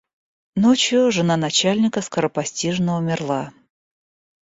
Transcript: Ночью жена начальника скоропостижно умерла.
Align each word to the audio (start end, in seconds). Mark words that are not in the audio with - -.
Ночью 0.55 1.11
жена 1.11 1.37
начальника 1.37 2.01
скоропостижно 2.01 2.97
умерла. 2.97 3.53